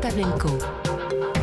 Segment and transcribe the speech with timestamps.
[0.00, 0.48] Pavlenko.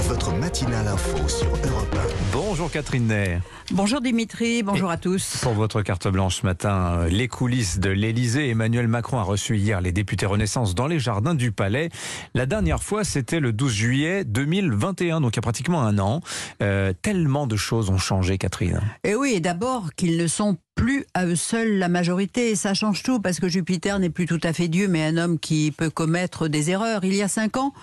[0.08, 1.96] Votre matinale info sur Europe
[2.32, 3.40] Bonjour Catherine Ney.
[3.72, 5.38] Bonjour Dimitri, bonjour à tous.
[5.44, 8.50] Pour votre carte blanche ce matin, euh, les coulisses de l'Elysée.
[8.50, 11.90] Emmanuel Macron a reçu hier les députés Renaissance dans les jardins du Palais.
[12.34, 16.22] La dernière fois, c'était le 12 juillet 2021, donc il y a pratiquement un an.
[16.64, 18.82] Euh, tellement de choses ont changé, Catherine.
[19.04, 22.56] Et oui, d'abord qu'ils ne sont plus à eux seuls la majorité.
[22.56, 25.40] Ça change tout parce que Jupiter n'est plus tout à fait Dieu, mais un homme
[25.40, 27.04] qui peut commettre des erreurs.
[27.04, 27.74] Il y a cinq ans,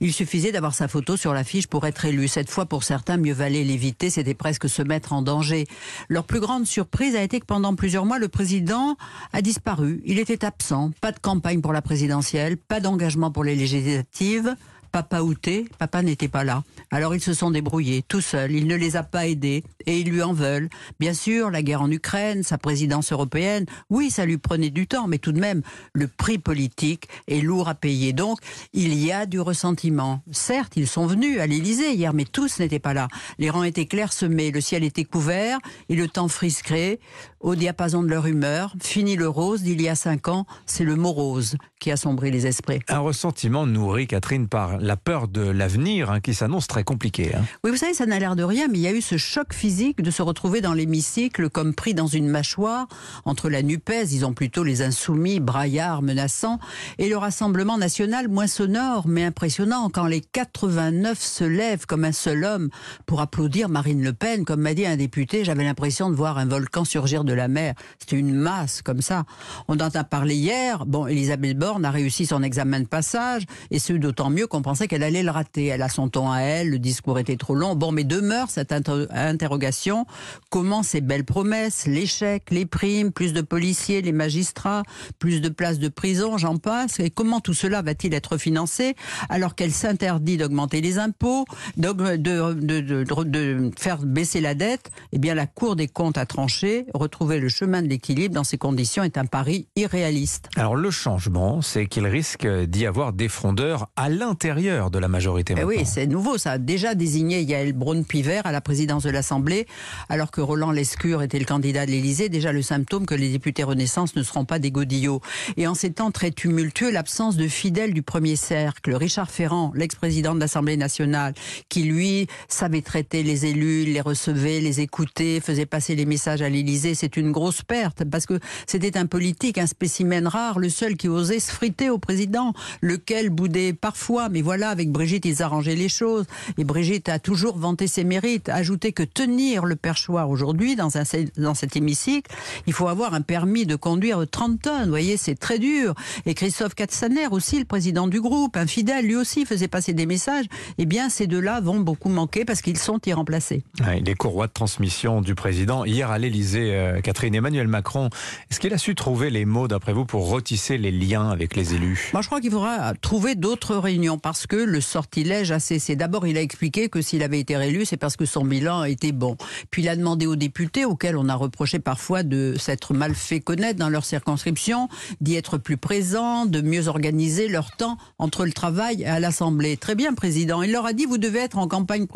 [0.00, 2.28] il suffisait d'avoir sa photo sur l'affiche pour être élu.
[2.28, 4.10] Cette fois, pour certains, mieux valait l'éviter.
[4.10, 5.66] C'était presque se mettre en danger.
[6.08, 8.96] Leur plus grande surprise a été que pendant plusieurs mois, le président
[9.32, 10.00] a disparu.
[10.04, 10.92] Il était absent.
[11.00, 14.54] Pas de campagne pour la présidentielle, pas d'engagement pour les législatives
[14.96, 16.62] papa outé, papa n'était pas là.
[16.90, 20.08] Alors ils se sont débrouillés tout seuls, il ne les a pas aidés et ils
[20.08, 20.70] lui en veulent.
[20.98, 25.06] Bien sûr, la guerre en Ukraine, sa présidence européenne, oui, ça lui prenait du temps,
[25.06, 25.60] mais tout de même,
[25.92, 28.14] le prix politique est lourd à payer.
[28.14, 28.38] Donc,
[28.72, 30.22] il y a du ressentiment.
[30.32, 33.08] Certes, ils sont venus à l'Élysée hier, mais tous n'étaient pas là.
[33.38, 35.58] Les rangs étaient clairsemés, le ciel était couvert
[35.90, 37.00] et le temps frisqué
[37.40, 38.74] au diapason de leur humeur.
[38.80, 42.80] Fini le rose d'il y a cinq ans, c'est le morose qui assombrit les esprits.
[42.88, 47.34] Un ressentiment nourri, Catherine, par la peur de l'avenir hein, qui s'annonce très compliqué.
[47.34, 47.44] Hein.
[47.64, 49.52] Oui, vous savez, ça n'a l'air de rien, mais il y a eu ce choc
[49.52, 52.86] physique de se retrouver dans l'hémicycle comme pris dans une mâchoire
[53.24, 56.60] entre la NUPES, ils ont plutôt les insoumis, braillards, menaçants,
[56.98, 62.12] et le Rassemblement national moins sonore mais impressionnant quand les 89 se lèvent comme un
[62.12, 62.68] seul homme
[63.06, 64.44] pour applaudir Marine Le Pen.
[64.44, 67.74] Comme m'a dit un député, j'avais l'impression de voir un volcan surgir de la mer.
[67.98, 69.24] C'était une masse comme ça.
[69.66, 70.86] On en a parlé hier.
[70.86, 74.88] Bon, Elisabeth Borne a réussi son examen de passage, et ce d'autant mieux qu'on pensait
[74.88, 75.66] qu'elle allait le rater.
[75.66, 77.76] Elle a son ton à elle, le discours était trop long.
[77.76, 80.06] Bon, mais demeure cette interrogation.
[80.50, 84.82] Comment ces belles promesses, l'échec, les primes, plus de policiers, les magistrats,
[85.20, 88.96] plus de places de prison, j'en passe, et comment tout cela va-t-il être financé
[89.28, 91.44] alors qu'elle s'interdit d'augmenter les impôts,
[91.76, 94.90] de, de, faire baisser la dette?
[95.12, 96.86] Eh bien, la Cour des comptes a tranché.
[96.92, 100.48] Retrouver le chemin de l'équilibre dans ces conditions est un pari irréaliste.
[100.56, 105.54] Alors, le changement, c'est qu'il risque d'y avoir des frondeurs à l'intérieur de la majorité.
[105.58, 106.38] Eh oui, c'est nouveau.
[106.38, 109.66] Ça a déjà désigné Yael Braun-Piver à la présidence de l'Assemblée,
[110.08, 112.28] alors que Roland Lescure était le candidat de l'Élysée.
[112.28, 115.20] Déjà le symptôme que les députés Renaissance ne seront pas des godillots.
[115.58, 120.34] Et en ces temps très tumultueux, l'absence de fidèles du premier cercle, Richard Ferrand, l'ex-président
[120.34, 121.34] de l'Assemblée nationale,
[121.68, 126.48] qui lui savait traiter les élus, les recevait, les écoutait, faisait passer les messages à
[126.48, 130.96] l'Élysée, c'est une grosse perte parce que c'était un politique, un spécimen rare, le seul
[130.96, 135.74] qui osait se friter au président, lequel boudait parfois mais voilà, avec Brigitte, ils arrangeaient
[135.74, 136.24] les choses.
[136.56, 138.48] Et Brigitte a toujours vanté ses mérites.
[138.48, 140.90] Ajouter que tenir le perchoir aujourd'hui dans,
[141.36, 142.30] dans cet hémicycle,
[142.68, 144.84] il faut avoir un permis de conduire 30 tonnes.
[144.84, 145.94] Vous voyez, c'est très dur.
[146.26, 150.44] Et Christophe Katsaner aussi, le président du groupe, infidèle, lui aussi faisait passer des messages.
[150.78, 153.64] Eh bien, ces deux-là vont beaucoup manquer parce qu'ils sont irremplacés.
[154.00, 155.84] les courroies de transmission du président.
[155.84, 158.10] Hier à l'Elysée, euh, Catherine Emmanuel Macron,
[158.48, 161.74] est-ce qu'il a su trouver les mots, d'après vous, pour retisser les liens avec les
[161.74, 162.10] élus?
[162.12, 165.96] Moi, je crois qu'il faudra trouver d'autres réunions parce que le sortilège a cessé.
[165.96, 169.12] D'abord, il a expliqué que s'il avait été réélu, c'est parce que son bilan était
[169.12, 169.36] bon.
[169.70, 173.40] Puis il a demandé aux députés, auxquels on a reproché parfois de s'être mal fait
[173.40, 174.88] connaître dans leur circonscription,
[175.22, 179.78] d'y être plus présents, de mieux organiser leur temps entre le travail et à l'Assemblée.
[179.78, 180.60] Très bien, Président.
[180.62, 182.06] Il leur a dit, vous devez être en campagne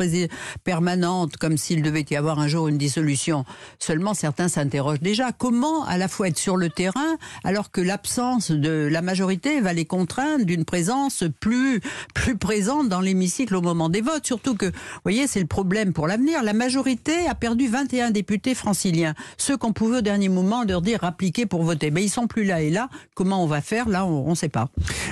[0.63, 3.45] permanente, comme s'il devait y avoir un jour une dissolution.
[3.79, 5.31] Seulement, certains s'interrogent déjà.
[5.31, 9.73] Comment à la fois être sur le terrain, alors que l'absence de la majorité va
[9.73, 11.81] les contraindre d'une présence plus
[12.13, 14.25] plus présente dans l'hémicycle au moment des votes.
[14.25, 16.43] Surtout que, vous voyez, c'est le problème pour l'avenir.
[16.43, 19.13] La majorité a perdu 21 députés franciliens.
[19.37, 21.91] Ceux qu'on pouvait au dernier moment leur dire appliquer pour voter.
[21.91, 22.89] Mais ils sont plus là et là.
[23.15, 23.89] Comment on va faire?
[23.89, 24.69] Là, on ne sait pas.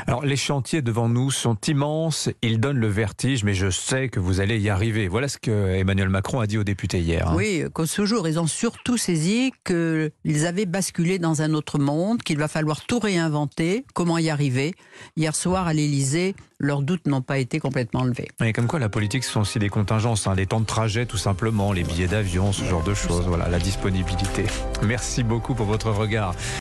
[0.08, 2.30] Alors, les chantiers devant nous sont immenses.
[2.42, 5.08] Ils donnent le vertige, mais je sais que vous allez y arriver.
[5.08, 7.30] Voilà ce que Emmanuel Macron a dit aux députés hier.
[7.30, 7.36] Hein.
[7.36, 12.22] Oui, qu'au ce jour, ils ont surtout saisi qu'ils avaient basculé dans un autre monde,
[12.24, 13.86] qu'il va falloir tout réinventer.
[13.94, 14.74] Comment y arriver?
[15.18, 18.30] Hier soir, à l'Élysée, leurs doutes n'ont pas été complètement levés.
[18.40, 21.06] Mais comme quoi, la politique, ce sont aussi des contingences, hein, les temps de trajet
[21.06, 24.46] tout simplement, les billets d'avion, ce genre de choses, voilà, la disponibilité.
[24.82, 26.34] Merci beaucoup pour votre regard.